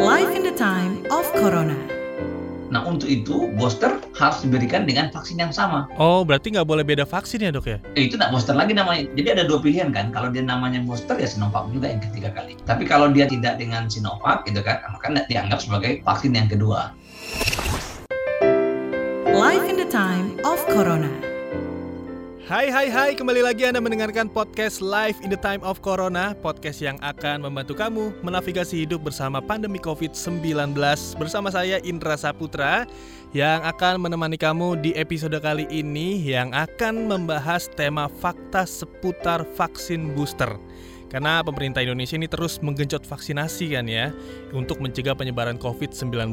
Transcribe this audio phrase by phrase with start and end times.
[0.00, 1.76] Life in the time of Corona.
[2.72, 5.92] Nah untuk itu booster harus diberikan dengan vaksin yang sama.
[6.00, 7.76] Oh, berarti nggak boleh beda vaksin ya dok ya?
[8.00, 9.04] Eh, itu nggak booster lagi namanya.
[9.12, 10.08] Jadi ada dua pilihan kan.
[10.08, 12.56] Kalau dia namanya booster ya Sinovac juga yang ketiga kali.
[12.64, 16.96] Tapi kalau dia tidak dengan Sinovac gitu kan, maka dianggap sebagai vaksin yang kedua.
[19.28, 21.29] Life in the time of Corona.
[22.50, 26.82] Hai hai hai, kembali lagi Anda mendengarkan podcast Live in the Time of Corona Podcast
[26.82, 30.74] yang akan membantu kamu menavigasi hidup bersama pandemi COVID-19
[31.14, 32.90] Bersama saya Indra Saputra
[33.30, 40.10] Yang akan menemani kamu di episode kali ini Yang akan membahas tema fakta seputar vaksin
[40.18, 40.50] booster
[41.10, 44.14] karena pemerintah Indonesia ini terus menggenjot vaksinasi kan ya
[44.54, 46.30] untuk mencegah penyebaran COVID-19.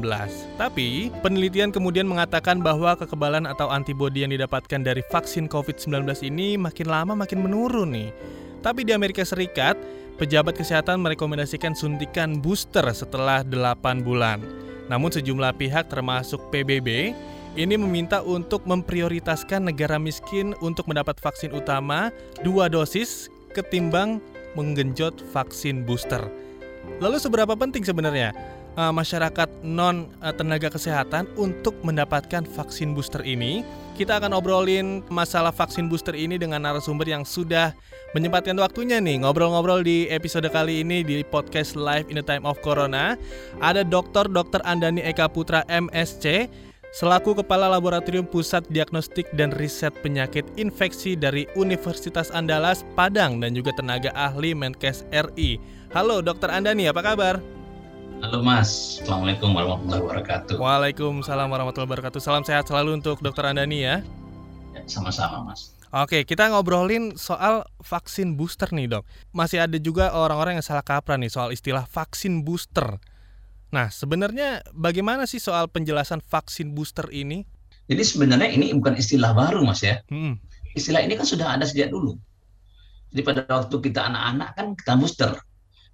[0.54, 6.86] Tapi penelitian kemudian mengatakan bahwa kekebalan atau antibodi yang didapatkan dari vaksin COVID-19 ini makin
[6.86, 8.10] lama makin menurun nih.
[8.62, 9.74] Tapi di Amerika Serikat,
[10.14, 14.42] pejabat kesehatan merekomendasikan suntikan booster setelah 8 bulan.
[14.86, 17.12] Namun sejumlah pihak termasuk PBB
[17.58, 22.14] ini meminta untuk memprioritaskan negara miskin untuk mendapat vaksin utama
[22.46, 24.22] dua dosis ketimbang
[24.58, 26.26] menggenjot vaksin booster.
[26.98, 28.34] Lalu seberapa penting sebenarnya
[28.74, 33.62] uh, masyarakat non uh, tenaga kesehatan untuk mendapatkan vaksin booster ini?
[33.94, 37.74] Kita akan obrolin masalah vaksin booster ini dengan narasumber yang sudah
[38.14, 42.58] menyempatkan waktunya nih ngobrol-ngobrol di episode kali ini di podcast Live in the Time of
[42.62, 43.18] Corona.
[43.62, 44.30] Ada Dr.
[44.30, 44.62] Dr.
[44.62, 46.46] Andani Eka Putra MSC
[46.88, 53.76] Selaku Kepala Laboratorium Pusat Diagnostik dan Riset Penyakit Infeksi dari Universitas Andalas, Padang dan juga
[53.76, 55.60] tenaga ahli Menkes RI.
[55.92, 57.44] Halo Dokter Andani, apa kabar?
[58.24, 60.56] Halo Mas, Assalamualaikum warahmatullahi wabarakatuh.
[60.56, 62.20] Waalaikumsalam warahmatullahi wabarakatuh.
[62.24, 64.00] Salam sehat selalu untuk Dokter Andani ya.
[64.72, 65.76] ya sama-sama Mas.
[65.92, 69.04] Oke, kita ngobrolin soal vaksin booster nih dok.
[69.36, 72.96] Masih ada juga orang-orang yang salah kaprah nih soal istilah vaksin booster.
[73.68, 77.44] Nah, sebenarnya bagaimana sih soal penjelasan vaksin booster ini?
[77.88, 80.00] Jadi sebenarnya ini bukan istilah baru, Mas ya.
[80.12, 80.40] Hmm.
[80.76, 82.16] Istilah ini kan sudah ada sejak dulu.
[83.12, 85.32] Jadi pada waktu kita anak-anak kan kita booster.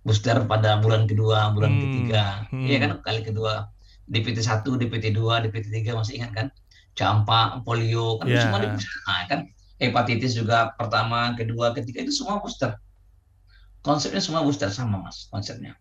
[0.03, 1.83] Booster pada bulan kedua, bulan hmm.
[1.83, 2.23] ketiga.
[2.51, 2.67] Hmm.
[2.67, 3.71] Iya kan kali kedua
[4.11, 6.47] DPT 1, DPT 2, DPT 3 masih ingat kan?
[6.95, 8.43] Campak, polio kan yeah.
[8.47, 8.69] semua di.
[8.71, 9.41] Nah, kan
[9.81, 12.77] hepatitis juga pertama, kedua, ketiga itu semua booster.
[13.83, 15.75] Konsepnya semua booster sama, Mas, konsepnya.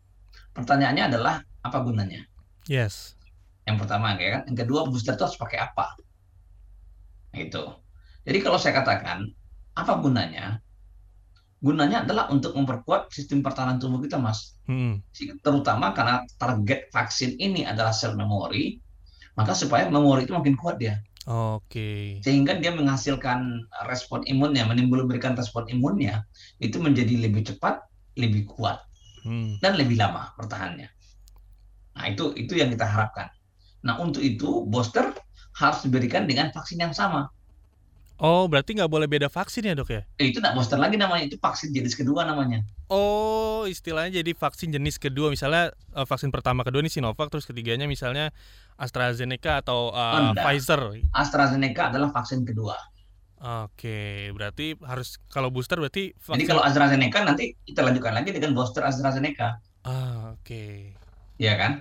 [0.55, 2.21] Pertanyaannya adalah apa gunanya?
[2.67, 3.15] Yes.
[3.63, 5.95] Yang pertama kayak kan, yang kedua booster itu harus pakai apa?
[7.33, 7.79] Itu.
[8.23, 9.31] Jadi kalau saya katakan
[9.73, 10.59] apa gunanya?
[11.63, 14.59] Gunanya adalah untuk memperkuat sistem pertahanan tubuh kita, Mas.
[14.67, 14.99] Hmm.
[15.15, 18.83] Terutama karena target vaksin ini adalah sel memori,
[19.39, 20.99] maka supaya memori itu makin kuat dia.
[21.23, 21.63] Oke.
[21.71, 22.03] Okay.
[22.19, 26.27] Sehingga dia menghasilkan respon imunnya, menimbulkan respon imunnya
[26.59, 27.79] itu menjadi lebih cepat,
[28.19, 28.83] lebih kuat,
[29.23, 29.63] hmm.
[29.63, 30.91] dan lebih lama bertahannya.
[31.93, 33.29] Nah, itu itu yang kita harapkan.
[33.83, 35.13] Nah, untuk itu booster
[35.53, 37.29] harus diberikan dengan vaksin yang sama.
[38.23, 40.01] Oh, berarti nggak boleh beda vaksin ya dok ya?
[40.21, 42.61] Eh, itu nggak booster lagi namanya, itu vaksin jenis kedua namanya.
[42.87, 47.89] Oh, istilahnya jadi vaksin jenis kedua, misalnya uh, vaksin pertama kedua ini Sinovac, terus ketiganya
[47.89, 48.29] misalnya
[48.77, 51.03] AstraZeneca atau uh, Pfizer.
[51.11, 52.77] AstraZeneca adalah vaksin kedua.
[53.43, 56.15] Oke, berarti harus kalau booster berarti.
[56.15, 56.39] Vaksin...
[56.39, 59.59] Jadi kalau AstraZeneca nanti kita lanjutkan lagi dengan booster AstraZeneca.
[59.83, 60.47] Ah, oke.
[60.47, 60.95] Okay.
[61.37, 61.73] Iya kan?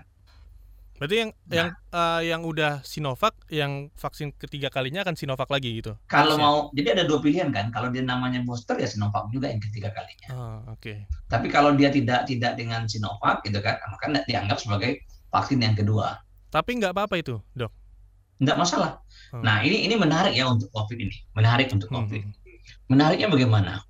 [1.03, 1.55] Berarti yang nah.
[1.59, 5.99] yang uh, yang udah Sinovac, yang vaksin ketiga kalinya akan Sinovac lagi gitu.
[6.07, 7.75] Kalau mau, jadi ada dua pilihan kan.
[7.75, 10.29] Kalau dia namanya booster ya Sinovac juga yang ketiga kalinya.
[10.31, 10.79] Oh, oke.
[10.79, 11.03] Okay.
[11.27, 15.03] Tapi kalau dia tidak tidak dengan Sinovac gitu kan, maka dianggap sebagai
[15.35, 16.23] vaksin yang kedua.
[16.55, 17.75] Tapi nggak apa-apa itu, dok?
[18.39, 19.03] Nggak masalah.
[19.35, 19.43] Hmm.
[19.43, 21.99] Nah ini ini menarik ya untuk COVID ini, menarik untuk hmm.
[21.99, 22.23] COVID.
[22.23, 22.35] Hmm.
[22.87, 23.83] Menariknya bagaimana?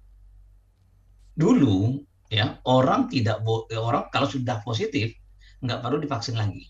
[1.36, 2.00] Dulu
[2.32, 3.44] ya orang tidak
[3.76, 5.12] orang kalau sudah positif
[5.62, 6.68] nggak perlu divaksin lagi.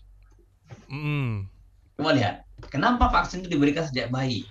[0.89, 1.49] Mm.
[1.97, 4.45] Coba lihat, kenapa vaksin itu diberikan sejak bayi?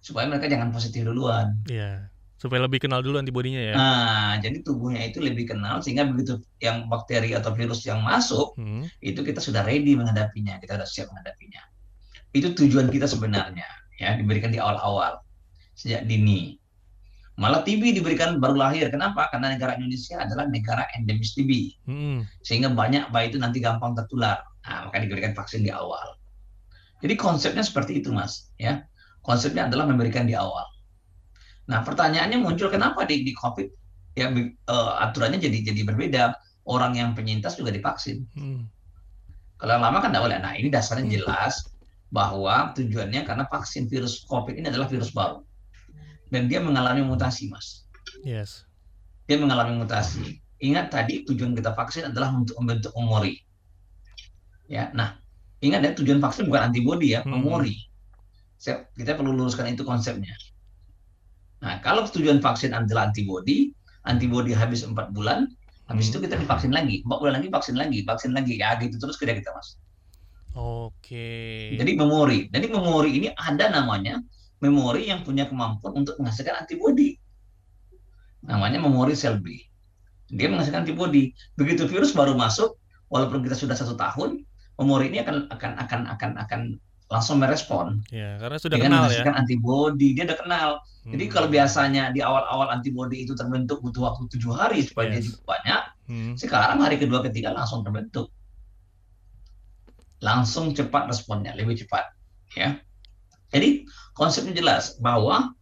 [0.00, 1.56] Supaya mereka jangan positif duluan.
[1.68, 2.08] Iya,
[2.40, 3.74] supaya lebih kenal dulu antibodinya ya.
[3.76, 8.88] Nah, jadi tubuhnya itu lebih kenal sehingga begitu yang bakteri atau virus yang masuk, hmm.
[9.00, 11.60] itu kita sudah ready menghadapinya, kita sudah siap menghadapinya.
[12.32, 15.20] Itu tujuan kita sebenarnya, ya diberikan di awal-awal
[15.76, 16.59] sejak dini.
[17.40, 18.92] Malah TB diberikan baru lahir.
[18.92, 19.32] Kenapa?
[19.32, 21.50] Karena negara Indonesia adalah negara endemis TB.
[21.88, 22.28] Hmm.
[22.44, 24.44] Sehingga banyak bayi itu nanti gampang tertular.
[24.68, 26.20] Nah, maka diberikan vaksin di awal.
[27.00, 28.52] Jadi konsepnya seperti itu, Mas.
[28.60, 28.84] Ya,
[29.24, 30.68] konsepnya adalah memberikan di awal.
[31.64, 33.80] Nah, pertanyaannya muncul kenapa di, di COVID
[34.20, 34.28] ya
[34.68, 36.36] uh, aturannya jadi jadi berbeda.
[36.68, 38.28] Orang yang penyintas juga divaksin.
[38.36, 38.68] Hmm.
[39.56, 40.38] Kalau lama kan tidak boleh.
[40.44, 41.14] Nah, ini dasarnya hmm.
[41.16, 41.64] jelas
[42.12, 45.40] bahwa tujuannya karena vaksin virus COVID ini adalah virus baru
[46.30, 47.84] dan dia mengalami mutasi, Mas.
[48.22, 48.64] Yes.
[49.26, 50.38] Dia mengalami mutasi.
[50.62, 53.42] Ingat tadi tujuan kita vaksin adalah untuk membentuk memori.
[54.70, 55.18] Ya, nah
[55.60, 57.30] ingat ya tujuan vaksin bukan antibodi ya, hmm.
[57.30, 57.74] memori.
[58.60, 60.32] Saya, kita perlu luruskan itu konsepnya.
[61.60, 63.72] Nah, kalau tujuan vaksin adalah antibodi,
[64.06, 65.48] antibodi habis empat bulan,
[65.90, 66.12] habis hmm.
[66.14, 69.34] itu kita divaksin lagi, empat bulan lagi vaksin lagi, vaksin lagi, ya gitu terus kerja
[69.36, 69.76] kita mas.
[70.54, 71.74] Oke.
[71.78, 74.18] Jadi memori, jadi memori ini ada namanya
[74.60, 77.16] memori yang punya kemampuan untuk menghasilkan antibodi.
[78.44, 79.56] Namanya memori sel B.
[80.30, 81.32] Dia menghasilkan antibodi.
[81.56, 82.76] Begitu virus baru masuk,
[83.08, 84.44] walaupun kita sudah satu tahun,
[84.80, 86.60] memori ini akan akan akan akan akan
[87.10, 88.00] langsung merespon.
[88.14, 89.34] Ya, karena sudah dengan kenal ya.
[89.34, 90.70] antibodi, dia udah kenal.
[91.02, 91.12] Hmm.
[91.16, 95.12] Jadi kalau biasanya di awal-awal antibodi itu terbentuk butuh waktu tujuh hari supaya yes.
[95.18, 96.32] dia cukup banyak, hmm.
[96.38, 98.30] sekarang hari kedua ketiga langsung terbentuk,
[100.22, 102.14] langsung cepat responnya, lebih cepat,
[102.54, 102.78] ya.
[103.50, 105.54] Jadi konsepnya jelas bahwa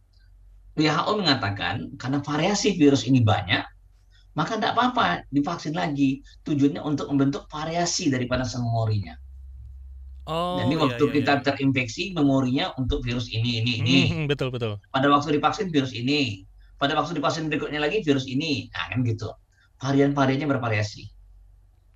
[0.77, 3.65] WHO mengatakan karena variasi virus ini banyak,
[4.37, 6.23] maka tidak apa-apa divaksin lagi.
[6.47, 9.17] Tujuannya untuk membentuk variasi daripada memorinya.
[10.29, 11.41] Oh, Jadi iya, waktu iya, kita iya.
[11.41, 13.97] terinfeksi memorinya untuk virus ini, ini, ini.
[14.13, 14.77] Hmm, betul, betul.
[14.93, 16.45] Pada waktu divaksin virus ini.
[16.77, 18.69] Pada waktu divaksin berikutnya lagi virus ini.
[18.69, 19.33] Nah, kan gitu.
[19.81, 21.09] Varian-variannya bervariasi.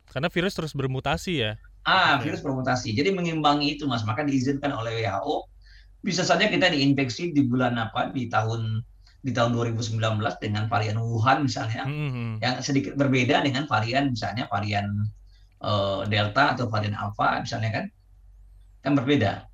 [0.10, 1.62] Karena virus terus bermutasi ya?
[1.86, 2.98] Ah, virus bermutasi.
[2.98, 4.01] Jadi mengimbangi itu, Mas.
[4.01, 5.52] Maka diizinkan oleh WHO.
[6.03, 8.11] Bisa saja kita diinfeksi di bulan apa?
[8.11, 8.83] Di tahun
[9.23, 10.03] di tahun 2019
[10.44, 12.44] dengan varian Wuhan misalnya, mm-hmm.
[12.44, 15.07] yang sedikit berbeda dengan varian misalnya varian
[15.63, 17.85] uh, Delta atau varian Alpha misalnya kan,
[18.83, 19.47] kan berbeda.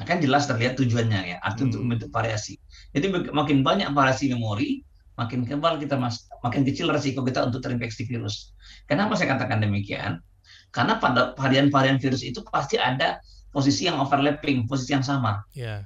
[0.00, 1.68] Nah, kan jelas terlihat tujuannya ya, arti mm.
[1.68, 2.56] untuk membentuk variasi.
[2.96, 4.80] Jadi makin banyak variasi memori,
[5.20, 8.56] makin kebal kita mas, makin kecil resiko kita untuk terinfeksi virus.
[8.88, 10.24] Kenapa saya katakan demikian?
[10.72, 13.20] Karena pada varian-varian virus itu pasti ada
[13.52, 15.44] posisi yang overlapping, posisi yang sama.
[15.52, 15.84] Yeah.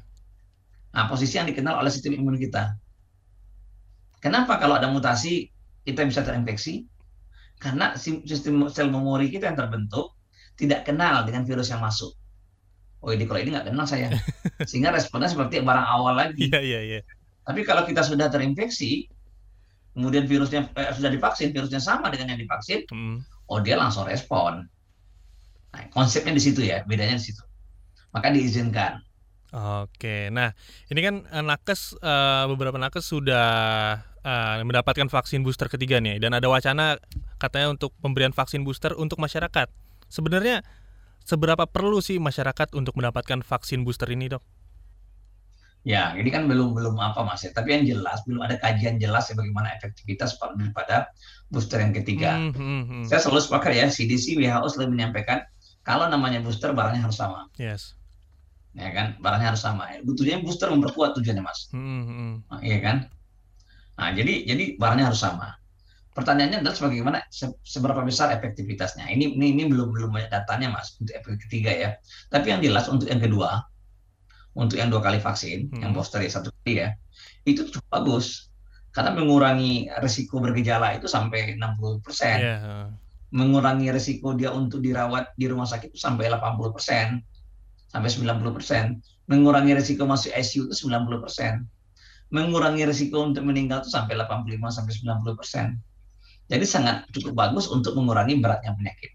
[0.95, 2.79] Nah, posisi yang dikenal oleh sistem imun kita.
[4.23, 5.51] Kenapa kalau ada mutasi
[5.85, 6.87] kita bisa terinfeksi?
[7.61, 10.17] Karena sistem sel memori kita yang terbentuk
[10.57, 12.17] tidak kenal dengan virus yang masuk.
[13.05, 14.09] Oh ini kalau ini nggak kenal saya,
[14.69, 16.49] sehingga responnya seperti barang awal lagi.
[16.49, 17.01] Iya iya iya.
[17.45, 19.07] Tapi kalau kita sudah terinfeksi,
[19.93, 23.23] kemudian virusnya eh, sudah divaksin, virusnya sama dengan yang divaksin, hmm.
[23.53, 24.65] oh dia langsung respon.
[25.77, 27.45] Nah, konsepnya di situ ya, bedanya di situ.
[28.17, 29.05] Maka diizinkan.
[29.57, 30.53] Oke, nah
[30.93, 33.49] ini kan eh, nakes uh, beberapa nakes sudah
[34.21, 37.01] uh, mendapatkan vaksin booster ketiga nih, dan ada wacana
[37.41, 39.73] katanya untuk pemberian vaksin booster untuk masyarakat.
[40.13, 40.61] Sebenarnya
[41.25, 44.45] seberapa perlu sih masyarakat untuk mendapatkan vaksin booster ini, dok?
[45.89, 47.55] Ya, ini kan belum belum apa mas ya.
[47.55, 51.09] Tapi yang jelas belum ada kajian jelas ya bagaimana efektivitas daripada
[51.49, 52.37] booster yang ketiga.
[52.37, 53.05] Hmm, hmm, hmm.
[53.09, 55.49] Saya selalu sepakat ya, CDC WHO selalu menyampaikan
[55.81, 57.49] kalau namanya booster barangnya harus sama.
[57.57, 57.96] Yes
[58.77, 59.07] ya kan?
[59.19, 59.89] Barangnya harus sama.
[60.05, 61.73] Butuhnya booster memperkuat tujuannya mas.
[61.73, 62.33] Hmm, hmm.
[62.53, 62.97] Nah, iya kan?
[63.97, 65.57] Nah jadi jadi barangnya harus sama.
[66.17, 67.19] Pertanyaannya adalah bagaimana
[67.65, 69.09] seberapa besar efektivitasnya.
[69.13, 71.91] Ini ini, ini belum belum banyak datanya mas untuk efek ketiga ya.
[72.33, 73.65] Tapi yang jelas untuk yang kedua
[74.57, 75.85] untuk yang dua kali vaksin hmm.
[75.85, 76.97] yang booster ya satu kali ya
[77.45, 78.49] itu cukup bagus.
[78.97, 82.39] Karena mengurangi resiko bergejala itu sampai 60 persen.
[82.41, 82.89] Yeah.
[83.27, 87.21] mengurangi resiko dia untuk dirawat di rumah sakit itu sampai 80 persen
[87.91, 88.99] sampai 90%.
[89.27, 91.67] Mengurangi risiko masuk ICU itu 90%.
[92.31, 96.51] Mengurangi risiko untuk meninggal itu sampai 85 sampai 90%.
[96.51, 99.13] Jadi sangat cukup bagus untuk mengurangi beratnya penyakit.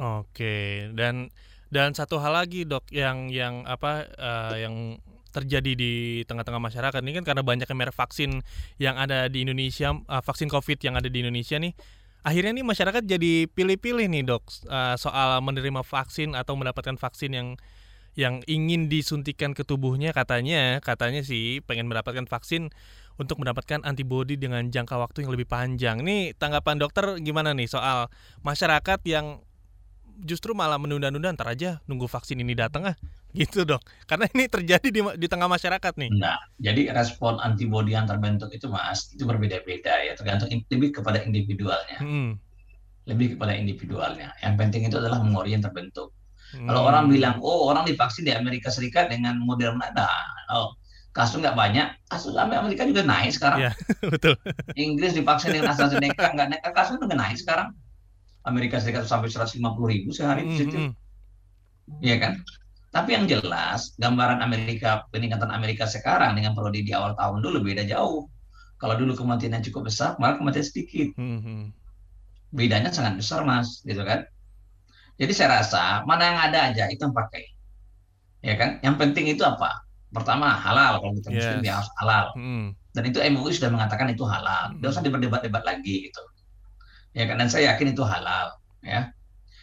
[0.00, 1.28] Oke, dan
[1.68, 4.96] dan satu hal lagi dok yang yang apa uh, yang
[5.32, 5.92] terjadi di
[6.28, 8.44] tengah-tengah masyarakat ini kan karena banyaknya merek vaksin
[8.76, 11.72] yang ada di Indonesia, uh, vaksin COVID yang ada di Indonesia nih
[12.22, 17.48] akhirnya nih masyarakat jadi pilih-pilih nih dok uh, soal menerima vaksin atau mendapatkan vaksin yang
[18.12, 22.68] yang ingin disuntikan ke tubuhnya katanya katanya sih pengen mendapatkan vaksin
[23.16, 26.00] untuk mendapatkan antibodi dengan jangka waktu yang lebih panjang.
[26.00, 28.08] Nih tanggapan dokter gimana nih soal
[28.44, 29.40] masyarakat yang
[30.22, 32.96] justru malah menunda-nunda ntar aja nunggu vaksin ini datang ah
[33.32, 33.80] gitu dok.
[34.04, 36.10] Karena ini terjadi di, di tengah masyarakat nih.
[36.20, 40.12] Nah jadi respon antibodi yang terbentuk itu mas itu berbeda-beda ya.
[40.16, 41.98] Tergantung lebih kepada individualnya.
[42.00, 42.36] Hmm.
[43.02, 44.30] lebih kepada individualnya.
[44.46, 46.14] Yang penting itu adalah memori yang terbentuk.
[46.52, 46.68] Hmm.
[46.68, 49.88] kalau orang bilang oh orang divaksin di Amerika Serikat dengan Moderna.
[49.96, 50.12] Nah
[50.52, 50.76] oh
[51.10, 51.88] kasus nggak banyak.
[52.06, 53.68] Kasus Amerika juga naik sekarang.
[53.68, 53.72] Ya,
[54.12, 54.36] betul.
[54.76, 57.72] Inggris divaksin dengan AstraZeneca nggak naik kasus juga naik sekarang.
[58.42, 60.76] Amerika Serikat sampai 150 ribu sehari di situ.
[60.76, 60.92] Hmm.
[62.02, 62.32] Iya kan?
[62.92, 67.88] Tapi yang jelas, gambaran Amerika, peningkatan Amerika sekarang dengan periode di awal tahun dulu beda
[67.88, 68.28] jauh.
[68.76, 71.08] Kalau dulu kematiannya cukup besar, malah kematian sedikit.
[71.16, 71.64] Hmm, hmm.
[72.52, 74.28] Bedanya sangat besar, Mas, gitu kan?
[75.16, 77.48] Jadi saya rasa mana yang ada aja itu yang pakai.
[78.44, 78.82] Ya kan?
[78.84, 79.86] Yang penting itu apa?
[80.12, 81.36] Pertama halal kalau kita yes.
[81.40, 82.26] muslim ya harus halal.
[82.36, 82.66] Hmm.
[82.92, 84.76] Dan itu MUI sudah mengatakan itu halal.
[84.76, 86.22] Tidak usah diperdebat-debat lagi gitu.
[87.16, 87.40] Ya kan?
[87.40, 89.12] Dan saya yakin itu halal, ya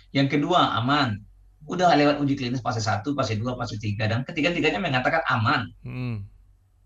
[0.09, 1.21] Yang kedua aman.
[1.69, 5.69] Udah lewat uji klinis fase 1, fase 2, fase 3 dan ketiga-tiganya mengatakan aman.
[5.85, 6.25] Hmm.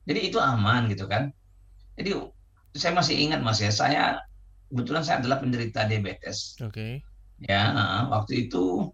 [0.04, 1.32] Jadi itu aman gitu kan.
[1.96, 2.20] Jadi
[2.76, 4.20] saya masih ingat Mas ya, saya
[4.68, 6.60] kebetulan saya adalah penderita diabetes.
[6.60, 6.76] Oke.
[6.76, 6.94] Okay.
[7.48, 7.72] Ya,
[8.12, 8.92] waktu itu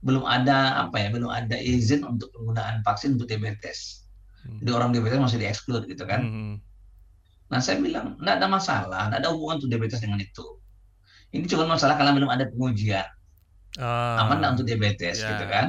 [0.00, 4.08] belum ada apa ya, belum ada izin untuk penggunaan vaksin untuk diabetes.
[4.46, 4.64] Hmm.
[4.64, 6.24] Jadi orang diabetes masih dieksklud gitu kan.
[6.24, 6.54] Hmm.
[7.52, 10.46] Nah saya bilang, nggak ada masalah, nggak ada hubungan untuk diabetes dengan itu.
[11.34, 13.04] Ini cuma masalah karena belum ada pengujian.
[13.78, 15.30] Uh, Aman nggak untuk diabetes yeah.
[15.38, 15.66] gitu kan.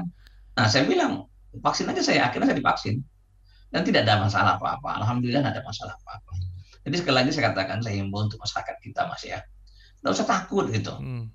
[0.57, 1.29] Nah saya bilang,
[1.61, 3.05] vaksin aja saya, akhirnya saya divaksin.
[3.69, 4.97] Dan tidak ada masalah apa-apa.
[4.97, 6.33] Alhamdulillah nggak ada masalah apa-apa.
[6.89, 9.39] Jadi sekali lagi saya katakan, saya himbau untuk masyarakat kita mas ya.
[10.01, 10.97] Nggak usah takut gitu.
[10.97, 11.29] Hmm.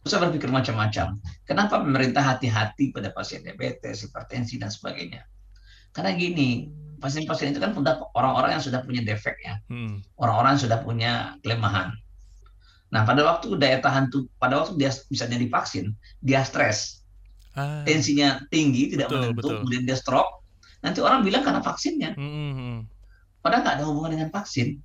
[0.00, 1.20] usah berpikir macam-macam.
[1.44, 5.28] Kenapa pemerintah hati-hati pada pasien diabetes, hipertensi, dan sebagainya?
[5.92, 7.76] Karena gini, pasien-pasien itu kan
[8.16, 10.00] orang-orang yang sudah punya defek ya, hmm.
[10.16, 11.12] orang-orang yang sudah punya
[11.44, 11.92] kelemahan.
[12.90, 17.06] Nah pada waktu daya tahan tuh, pada waktu dia bisa jadi vaksin, dia stres,
[17.54, 17.86] ah.
[17.86, 19.54] tensinya tinggi, tidak betul, menentu, betul.
[19.62, 20.42] kemudian dia stroke.
[20.82, 22.30] Nanti orang bilang karena vaksinnya, hmm.
[22.30, 22.78] hmm, hmm.
[23.44, 24.80] padahal nggak ada hubungan dengan vaksin.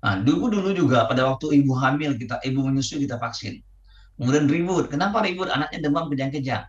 [0.00, 3.60] Nah, dulu dulu juga pada waktu ibu hamil kita, ibu menyusui kita vaksin.
[4.16, 4.88] Kemudian ribut.
[4.88, 5.52] Kenapa ribut?
[5.52, 6.64] Anaknya demam kejang-kejang.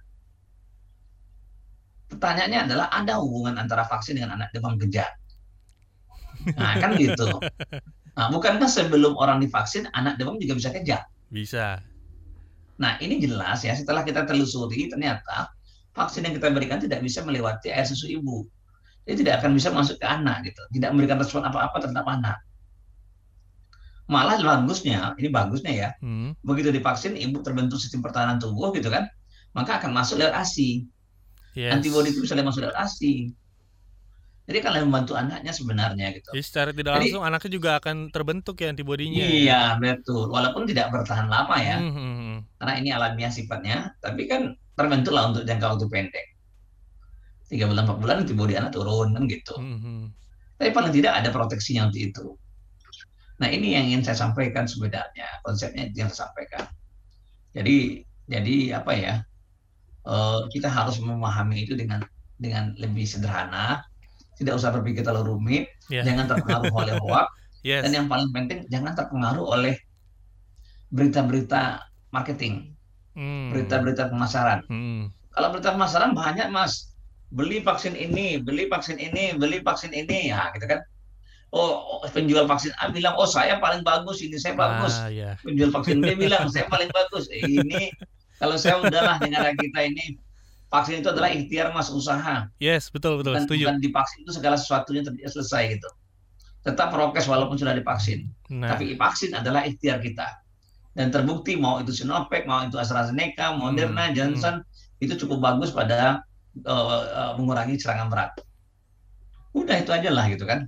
[2.12, 5.08] Pertanyaannya adalah ada hubungan antara vaksin dengan anak demam kejang?
[6.60, 7.28] Nah, kan gitu.
[8.20, 11.04] Nah, bukankah sebelum orang divaksin anak demam juga bisa kejang?
[11.32, 11.80] Bisa.
[12.82, 15.54] Nah, ini jelas ya setelah kita telusuri ternyata
[15.96, 18.44] vaksin yang kita berikan tidak bisa melewati air susu ibu.
[19.08, 20.62] Dia tidak akan bisa masuk ke anak gitu.
[20.76, 22.38] Tidak memberikan respon apa-apa terhadap anak.
[24.12, 25.90] Malah bagusnya, ini bagusnya ya.
[26.04, 26.36] Hmm.
[26.44, 29.08] Begitu divaksin ibu terbentuk sistem pertahanan tubuh gitu kan,
[29.56, 30.84] maka akan masuk lewat ASI.
[31.56, 31.76] Yes.
[31.76, 33.32] Antibodi itu bisa masuk dalam ASI.
[34.52, 36.36] Jadi kan membantu anaknya sebenarnya gitu.
[36.36, 39.24] Jadi secara tidak Jadi, langsung anaknya juga akan terbentuk ya antibodinya.
[39.24, 40.28] Iya betul.
[40.28, 42.36] Walaupun tidak bertahan lama ya, mm -hmm.
[42.60, 43.96] karena ini alamiah sifatnya.
[44.04, 46.28] Tapi kan terbentuk lah untuk jangka waktu pendek.
[47.48, 49.56] Tiga bulan empat bulan antibodi anak turun kan gitu.
[49.56, 50.00] Mm -hmm.
[50.60, 52.26] Tapi paling tidak ada proteksinya untuk itu.
[53.40, 56.68] Nah ini yang ingin saya sampaikan sebenarnya konsepnya yang saya sampaikan.
[57.56, 59.16] Jadi jadi apa ya?
[60.06, 62.02] uh, kita harus memahami itu dengan
[62.42, 63.86] dengan lebih sederhana,
[64.42, 66.02] tidak usah berpikir terlalu rumit, yeah.
[66.02, 67.30] jangan terpengaruh oleh hoax,
[67.70, 67.86] yes.
[67.86, 69.78] dan yang paling penting jangan terpengaruh oleh
[70.90, 72.74] berita-berita marketing,
[73.14, 73.54] hmm.
[73.54, 74.66] berita-berita pemasaran.
[74.66, 75.14] Hmm.
[75.32, 76.92] Kalau berita pemasaran banyak mas,
[77.32, 80.82] beli vaksin ini, beli vaksin ini, beli vaksin ini, ya gitu kan.
[81.52, 84.96] Oh, oh penjual vaksin A bilang, oh saya paling bagus ini, saya bagus.
[85.00, 85.36] Ah, yeah.
[85.44, 87.28] Penjual vaksin B bilang, saya paling bagus.
[87.28, 87.92] Eh, ini
[88.40, 90.16] kalau saya udahlah negara kita ini
[90.72, 92.48] vaksin itu adalah ikhtiar mas usaha.
[92.58, 93.36] Yes, betul betul.
[93.36, 93.64] Bukan, setuju.
[93.68, 95.90] bukan divaksin itu segala sesuatunya selesai gitu.
[96.64, 98.32] Tetap prokes walaupun sudah divaksin.
[98.48, 98.74] Nah.
[98.74, 100.40] Tapi vaksin adalah ikhtiar kita.
[100.96, 104.16] Dan terbukti mau itu Sinovac, mau itu AstraZeneca, Moderna, hmm.
[104.16, 105.04] Johnson hmm.
[105.04, 106.24] itu cukup bagus pada
[106.68, 108.32] uh, uh, mengurangi serangan berat.
[109.52, 110.68] Udah itu aja lah gitu kan.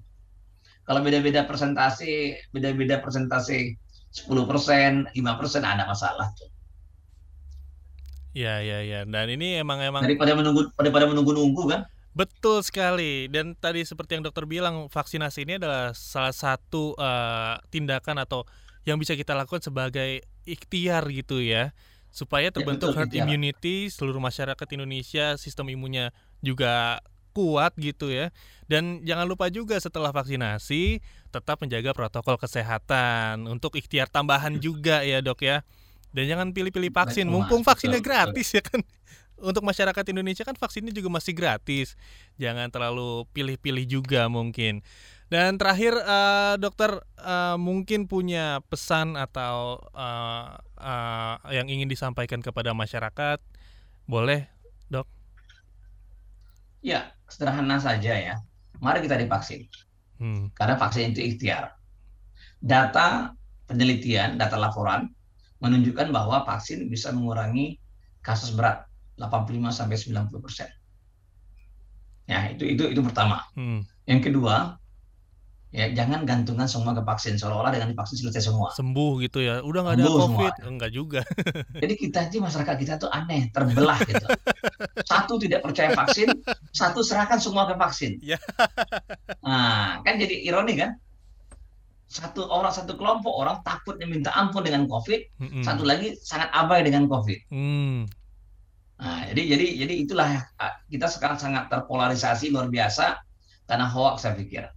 [0.84, 3.80] Kalau beda-beda presentasi, beda-beda presentasi
[4.12, 5.16] 10%, 5%
[5.64, 6.53] ada masalah tuh.
[8.34, 9.06] Ya, ya, ya.
[9.06, 11.82] Dan ini emang emang daripada menunggu daripada menunggu-nunggu kan?
[12.14, 13.30] Betul sekali.
[13.30, 18.46] Dan tadi seperti yang dokter bilang, vaksinasi ini adalah salah satu uh, tindakan atau
[18.86, 21.72] yang bisa kita lakukan sebagai ikhtiar gitu ya
[22.14, 26.14] supaya ya, terbentuk ya, herd immunity seluruh masyarakat Indonesia sistem imunnya
[26.46, 27.02] juga
[27.34, 28.30] kuat gitu ya
[28.70, 31.02] dan jangan lupa juga setelah vaksinasi
[31.34, 35.66] tetap menjaga protokol kesehatan untuk ikhtiar tambahan juga ya dok ya
[36.14, 38.80] dan jangan pilih-pilih vaksin, mumpung vaksinnya gratis ya kan.
[39.44, 42.00] Untuk masyarakat Indonesia kan vaksinnya juga masih gratis.
[42.40, 44.86] Jangan terlalu pilih-pilih juga mungkin.
[45.28, 52.72] Dan terakhir uh, dokter uh, mungkin punya pesan atau uh, uh, yang ingin disampaikan kepada
[52.78, 53.42] masyarakat,
[54.06, 54.46] boleh
[54.94, 55.10] dok?
[56.86, 58.36] Ya sederhana saja ya.
[58.78, 59.66] Mari kita divaksin.
[60.22, 60.54] Hmm.
[60.54, 61.74] Karena vaksin itu ikhtiar.
[62.62, 63.34] Data
[63.66, 65.10] penelitian, data laporan
[65.64, 67.80] menunjukkan bahwa vaksin bisa mengurangi
[68.20, 68.84] kasus berat
[69.16, 70.70] 85 sampai 90 persen.
[72.28, 73.48] Ya itu itu itu pertama.
[73.56, 73.88] Hmm.
[74.04, 74.76] Yang kedua,
[75.72, 78.72] ya jangan gantungan semua ke vaksin seolah-olah dengan divaksin selesai semua.
[78.76, 80.70] Sembuh gitu ya, udah nggak ada covid, semua.
[80.72, 81.22] enggak juga.
[81.84, 84.28] Jadi kita ini masyarakat kita tuh aneh, terbelah gitu.
[85.12, 86.32] Satu tidak percaya vaksin,
[86.72, 88.18] satu serahkan semua ke vaksin.
[88.24, 88.40] Ya.
[89.44, 90.96] Nah, kan jadi ironi kan?
[92.14, 95.64] Satu orang satu kelompok orang takutnya minta ampun dengan COVID, mm-hmm.
[95.66, 97.50] satu lagi sangat abai dengan COVID.
[97.50, 98.06] Mm.
[99.02, 100.30] Nah, jadi jadi jadi itulah
[100.62, 103.18] ah, kita sekarang sangat terpolarisasi luar biasa
[103.66, 104.70] karena hoax saya pikir.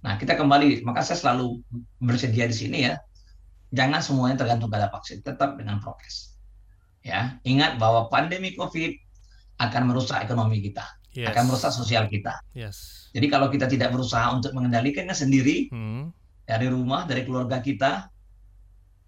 [0.00, 1.60] Nah, kita kembali, maka saya selalu
[2.00, 2.96] bersedia di sini ya.
[3.76, 6.38] Jangan semuanya tergantung pada vaksin, tetap dengan prokes.
[7.04, 8.96] Ya, ingat bahwa pandemi COVID
[9.60, 11.28] akan merusak ekonomi kita, yes.
[11.28, 12.38] akan merusak sosial kita.
[12.56, 13.06] Yes.
[13.12, 16.15] Jadi kalau kita tidak berusaha untuk mengendalikannya sendiri hmm.
[16.46, 18.08] Dari rumah, dari keluarga kita,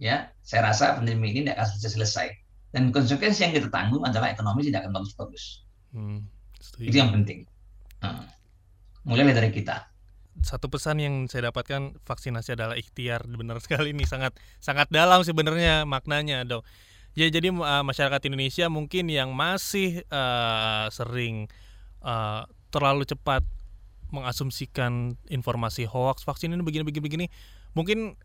[0.02, 1.94] ya, saya rasa pandemi ini tidak akan selesai.
[1.94, 2.28] selesai.
[2.68, 5.64] Dan konsekuensi yang kita tanggung adalah ekonomi tidak akan bagus-bagus.
[5.96, 6.28] Hmm.
[6.76, 7.48] Itu yang penting.
[8.04, 8.28] Nah,
[9.08, 9.88] mulai dari kita
[10.42, 15.82] satu pesan yang saya dapatkan vaksinasi adalah ikhtiar benar sekali nih sangat sangat dalam sebenarnya
[15.82, 16.62] maknanya dok
[17.18, 21.50] ya jadi uh, masyarakat Indonesia mungkin yang masih uh, sering
[22.02, 23.42] uh, terlalu cepat
[24.10, 27.26] mengasumsikan informasi hoax vaksin ini begini begini begini
[27.76, 28.16] mungkin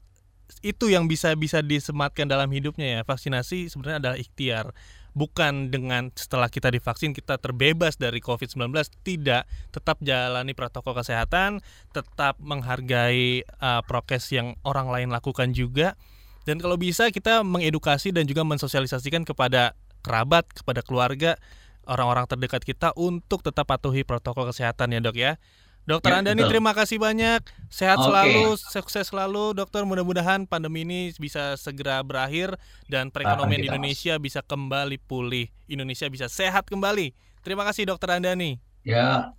[0.61, 3.01] itu yang bisa bisa disematkan dalam hidupnya ya.
[3.07, 4.75] Vaksinasi sebenarnya adalah ikhtiar
[5.13, 8.69] bukan dengan setelah kita divaksin kita terbebas dari COVID-19
[9.01, 9.47] tidak.
[9.71, 11.63] Tetap jalani protokol kesehatan
[11.95, 15.95] tetap menghargai uh, prokes yang orang lain lakukan juga.
[16.43, 21.39] Dan kalau bisa kita mengedukasi dan juga mensosialisasikan kepada kerabat kepada keluarga
[21.87, 25.39] orang-orang terdekat kita untuk tetap patuhi protokol kesehatan ya dok ya
[25.83, 27.43] Dokter ya, Andani terima kasih banyak.
[27.67, 28.07] Sehat okay.
[28.07, 29.83] selalu, sukses selalu dokter.
[29.83, 32.55] Mudah-mudahan pandemi ini bisa segera berakhir
[32.87, 35.51] dan perekonomian di Indonesia bisa kembali pulih.
[35.67, 37.11] Indonesia bisa sehat kembali.
[37.43, 38.63] Terima kasih dokter Andani.
[38.87, 39.35] Ya.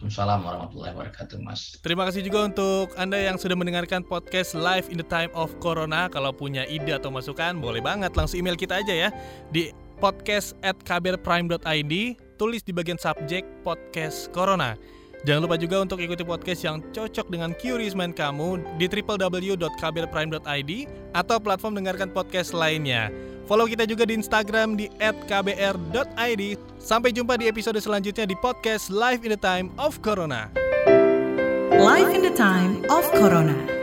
[0.00, 1.76] Assalamualaikum warahmatullahi wabarakatuh, Mas.
[1.84, 6.08] Terima kasih juga untuk Anda yang sudah mendengarkan podcast Live in the Time of Corona.
[6.08, 9.08] Kalau punya ide atau masukan, boleh banget langsung email kita aja ya
[9.52, 11.92] di podcast at kbrprime.id.
[12.40, 14.99] Tulis di bagian subjek podcast Corona.
[15.28, 20.70] Jangan lupa juga untuk ikuti podcast yang cocok dengan Curious Mind kamu di www.kbrprime.id
[21.12, 23.12] atau platform dengarkan podcast lainnya.
[23.44, 26.42] Follow kita juga di Instagram di @kbr.id.
[26.80, 30.48] Sampai jumpa di episode selanjutnya di podcast Live in the Time of Corona.
[31.74, 33.79] Live in the Time of Corona.